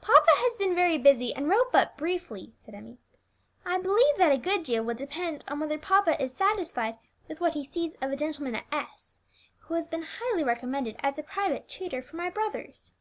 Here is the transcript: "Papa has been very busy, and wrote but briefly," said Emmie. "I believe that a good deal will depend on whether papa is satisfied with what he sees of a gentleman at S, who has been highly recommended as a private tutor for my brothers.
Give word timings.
"Papa 0.00 0.30
has 0.36 0.56
been 0.56 0.74
very 0.74 0.96
busy, 0.96 1.34
and 1.34 1.50
wrote 1.50 1.70
but 1.70 1.98
briefly," 1.98 2.54
said 2.56 2.72
Emmie. 2.74 2.96
"I 3.62 3.76
believe 3.78 4.16
that 4.16 4.32
a 4.32 4.38
good 4.38 4.62
deal 4.62 4.82
will 4.82 4.94
depend 4.94 5.44
on 5.48 5.60
whether 5.60 5.76
papa 5.76 6.18
is 6.18 6.32
satisfied 6.32 6.96
with 7.28 7.42
what 7.42 7.52
he 7.52 7.62
sees 7.62 7.92
of 8.00 8.10
a 8.10 8.16
gentleman 8.16 8.54
at 8.54 8.64
S, 8.72 9.20
who 9.58 9.74
has 9.74 9.86
been 9.86 10.06
highly 10.18 10.44
recommended 10.44 10.96
as 11.00 11.18
a 11.18 11.22
private 11.22 11.68
tutor 11.68 12.00
for 12.00 12.16
my 12.16 12.30
brothers. 12.30 12.92